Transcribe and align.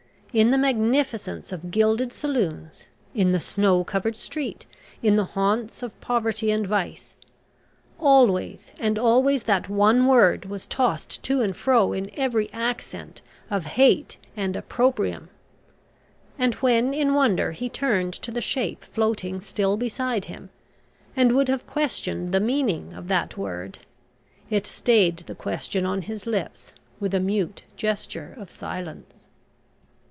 In 0.33 0.51
the 0.51 0.57
magnificence 0.57 1.51
of 1.51 1.71
gilded 1.71 2.13
saloons, 2.13 2.87
in 3.13 3.33
the 3.33 3.39
snow 3.41 3.83
covered 3.83 4.15
street, 4.15 4.65
in 5.03 5.17
the 5.17 5.25
haunts 5.25 5.83
of 5.83 5.99
poverty 5.99 6.49
and 6.51 6.65
vice, 6.65 7.17
always 7.99 8.71
and 8.79 8.97
always 8.97 9.43
that 9.43 9.67
one 9.67 10.07
word 10.07 10.45
was 10.45 10.65
tossed 10.65 11.21
to 11.23 11.41
and 11.41 11.53
fro 11.57 11.91
in 11.91 12.09
every 12.13 12.49
accent 12.53 13.21
of 13.49 13.65
hate 13.75 14.15
and 14.37 14.55
opprobrium. 14.55 15.27
And 16.39 16.53
when 16.61 16.93
in 16.93 17.13
wonder 17.13 17.51
he 17.51 17.67
turned 17.67 18.13
to 18.13 18.31
the 18.31 18.39
shape 18.39 18.85
floating 18.85 19.41
still 19.41 19.75
beside 19.75 20.25
him, 20.31 20.49
and 21.13 21.33
would 21.35 21.49
have 21.49 21.67
questioned 21.67 22.31
the 22.31 22.39
meaning 22.39 22.93
of 22.93 23.09
that 23.09 23.37
word, 23.37 23.79
it 24.49 24.65
stayed 24.65 25.17
the 25.27 25.35
question 25.35 25.85
on 25.85 26.03
his 26.03 26.25
lips 26.25 26.73
with 27.01 27.13
a 27.13 27.19
mute 27.19 27.63
gesture 27.75 28.33
of 28.39 28.49
silence. 28.49 29.27